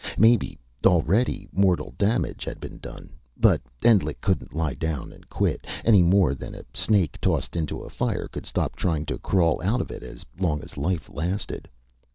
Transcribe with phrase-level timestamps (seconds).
[0.17, 3.11] Maybe, already, mortal damage had been done.
[3.37, 7.89] But Endlich couldn't lie down and quit, any more than a snake, tossed into a
[7.91, 11.69] fire, could stop trying to crawl out of it, as long as life lasted.